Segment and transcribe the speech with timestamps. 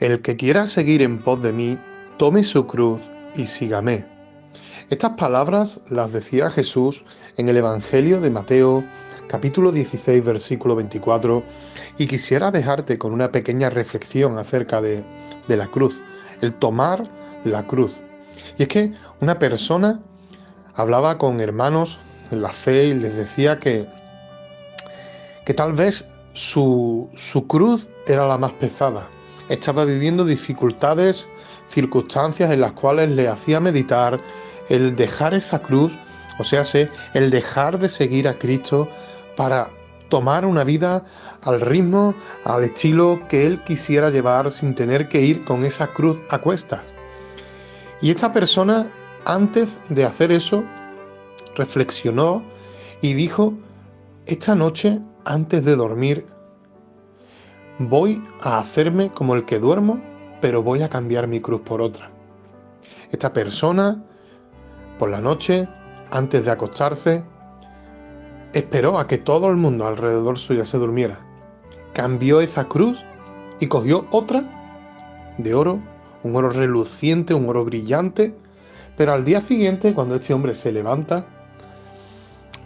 [0.00, 1.76] El que quiera seguir en pos de mí,
[2.16, 3.02] tome su cruz
[3.36, 4.06] y sígame.
[4.88, 7.04] Estas palabras las decía Jesús
[7.36, 8.82] en el Evangelio de Mateo,
[9.28, 11.42] capítulo 16, versículo 24,
[11.98, 15.04] y quisiera dejarte con una pequeña reflexión acerca de,
[15.48, 15.94] la cruz,
[16.40, 17.06] el tomar
[17.44, 17.92] la cruz.
[18.56, 20.00] Y es que una persona
[20.76, 21.98] hablaba con hermanos
[22.30, 23.86] en la fe y les decía que,
[25.44, 29.06] que tal vez su, su cruz era la más pesada.
[29.50, 31.28] Estaba viviendo dificultades,
[31.68, 34.20] circunstancias en las cuales le hacía meditar
[34.68, 35.92] el dejar esa cruz,
[36.38, 36.62] o sea,
[37.14, 38.88] el dejar de seguir a Cristo
[39.36, 39.68] para
[40.08, 41.04] tomar una vida
[41.42, 46.18] al ritmo, al estilo que él quisiera llevar sin tener que ir con esa cruz
[46.30, 46.80] a cuestas.
[48.00, 48.86] Y esta persona,
[49.24, 50.62] antes de hacer eso,
[51.56, 52.42] reflexionó
[53.02, 53.52] y dijo,
[54.26, 56.24] esta noche, antes de dormir,
[57.80, 60.00] voy a hacerme como el que duermo,
[60.42, 62.10] pero voy a cambiar mi cruz por otra.
[63.10, 64.04] Esta persona,
[64.98, 65.66] por la noche,
[66.10, 67.24] antes de acostarse,
[68.52, 71.20] esperó a que todo el mundo alrededor suya se durmiera.
[71.94, 73.02] Cambió esa cruz
[73.60, 74.44] y cogió otra
[75.38, 75.80] de oro,
[76.22, 78.34] un oro reluciente, un oro brillante,
[78.98, 81.24] pero al día siguiente, cuando este hombre se levanta,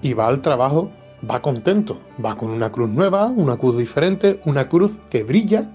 [0.03, 0.91] y va al trabajo,
[1.31, 5.71] va contento, va con una cruz nueva, una cruz diferente, una cruz que brilla,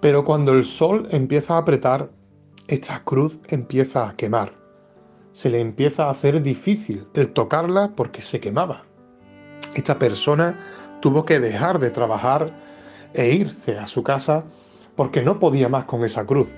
[0.00, 2.10] pero cuando el sol empieza a apretar,
[2.68, 4.52] esta cruz empieza a quemar.
[5.32, 8.82] Se le empieza a hacer difícil el tocarla porque se quemaba.
[9.74, 10.56] Esta persona
[11.00, 12.50] tuvo que dejar de trabajar
[13.14, 14.44] e irse a su casa
[14.96, 16.48] porque no podía más con esa cruz.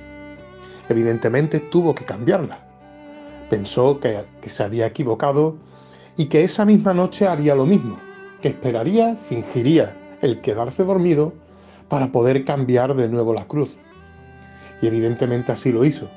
[0.89, 2.59] Evidentemente tuvo que cambiarla.
[3.51, 5.57] Pensó que, que se había equivocado
[6.17, 7.99] y que esa misma noche haría lo mismo,
[8.41, 11.33] que esperaría, fingiría el quedarse dormido
[11.89, 13.77] para poder cambiar de nuevo la cruz.
[14.81, 16.09] Y evidentemente así lo hizo.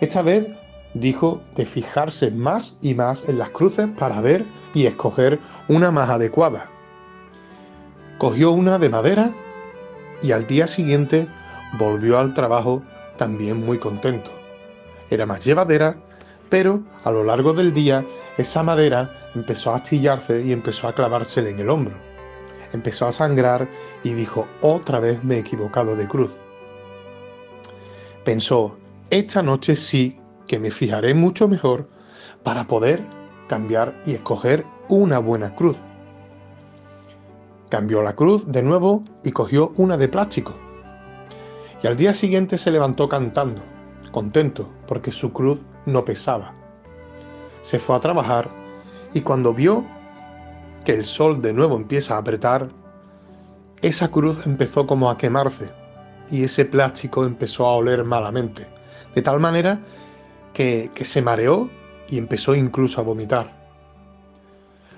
[0.00, 0.48] Esta vez
[0.94, 6.08] dijo de fijarse más y más en las cruces para ver y escoger una más
[6.08, 6.66] adecuada.
[8.18, 9.32] Cogió una de madera
[10.22, 11.26] y al día siguiente
[11.78, 12.82] volvió al trabajo
[13.16, 14.30] también muy contento.
[15.10, 15.96] Era más llevadera,
[16.54, 18.04] pero a lo largo del día
[18.38, 21.94] esa madera empezó a astillarse y empezó a clavársele en el hombro.
[22.72, 23.66] Empezó a sangrar
[24.04, 26.32] y dijo, otra vez me he equivocado de cruz.
[28.24, 28.78] Pensó,
[29.10, 31.88] esta noche sí que me fijaré mucho mejor
[32.44, 33.02] para poder
[33.48, 35.76] cambiar y escoger una buena cruz.
[37.68, 40.54] Cambió la cruz de nuevo y cogió una de plástico.
[41.82, 43.60] Y al día siguiente se levantó cantando,
[44.14, 46.54] contento, porque su cruz no pesaba
[47.64, 48.50] se fue a trabajar
[49.14, 49.84] y cuando vio
[50.84, 52.68] que el sol de nuevo empieza a apretar,
[53.80, 55.70] esa cruz empezó como a quemarse
[56.30, 58.66] y ese plástico empezó a oler malamente,
[59.14, 59.80] de tal manera
[60.52, 61.70] que, que se mareó
[62.06, 63.64] y empezó incluso a vomitar.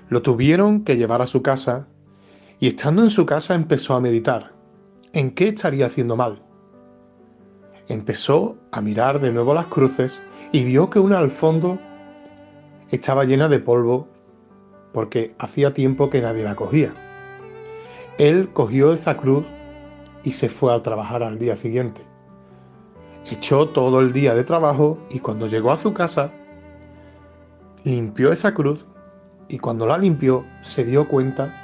[0.09, 1.87] Lo tuvieron que llevar a su casa
[2.59, 4.51] y estando en su casa empezó a meditar.
[5.13, 6.41] ¿En qué estaría haciendo mal?
[7.87, 10.19] Empezó a mirar de nuevo las cruces
[10.51, 11.79] y vio que una al fondo
[12.91, 14.07] estaba llena de polvo
[14.91, 16.93] porque hacía tiempo que nadie la cogía.
[18.17, 19.45] Él cogió esa cruz
[20.23, 22.01] y se fue a trabajar al día siguiente.
[23.29, 26.31] Echó todo el día de trabajo y cuando llegó a su casa,
[27.83, 28.87] limpió esa cruz
[29.47, 31.63] y cuando la limpió se dio cuenta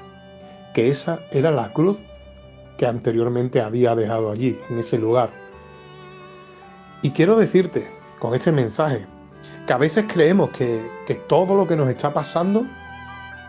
[0.74, 2.00] que esa era la cruz
[2.78, 5.43] que anteriormente había dejado allí, en ese lugar.
[7.04, 7.86] Y quiero decirte
[8.18, 9.06] con este mensaje
[9.68, 10.90] que a veces creemos que,
[11.28, 12.64] todo lo que nos está pasando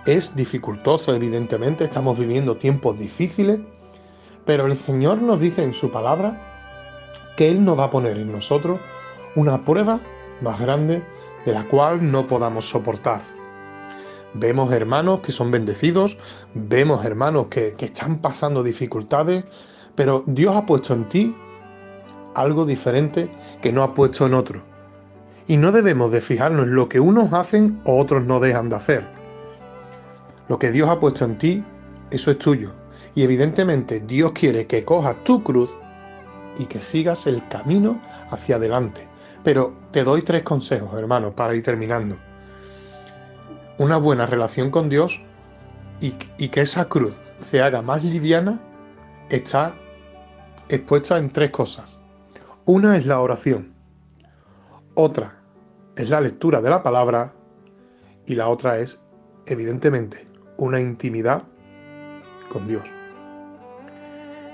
[0.06, 3.60] es dificultoso, evidentemente, estamos viviendo tiempos difíciles,
[4.44, 6.42] pero el Señor nos dice en su palabra
[7.36, 8.80] que Él nos va a poner en nosotros
[9.36, 10.00] una prueba
[10.40, 11.04] más grande
[11.46, 13.22] de la cual no podamos soportar.
[14.34, 16.18] Vemos hermanos que son bendecidos,
[16.54, 19.44] vemos hermanos que, que están pasando dificultades,
[19.94, 21.36] pero Dios ha puesto en ti
[22.34, 23.30] algo diferente
[23.62, 24.62] que no ha puesto en otro.
[25.46, 28.76] Y no debemos de fijarnos en lo que unos hacen o otros no dejan de
[28.76, 29.04] hacer.
[30.48, 31.64] Lo que Dios ha puesto en ti,
[32.10, 32.72] eso es tuyo.
[33.14, 35.70] Y evidentemente Dios quiere que cojas tu cruz
[36.58, 38.00] y que sigas el camino
[38.30, 39.06] hacia adelante.
[39.42, 42.16] Pero te doy tres consejos, hermanos, para ir terminando.
[43.78, 45.20] Una buena relación con Dios
[46.00, 48.60] y, y que esa cruz se haga más liviana
[49.28, 49.74] está
[50.68, 51.96] expuesta en tres cosas.
[52.66, 53.74] Una es la oración.
[54.94, 55.38] Otra
[55.96, 57.34] es la lectura de la palabra
[58.24, 58.98] y la otra es,
[59.44, 60.26] evidentemente,
[60.56, 61.42] una intimidad
[62.50, 62.84] con Dios.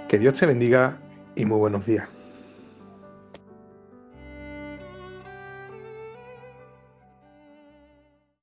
[0.08, 0.98] Que Dios te bendiga
[1.36, 2.08] y muy buenos días.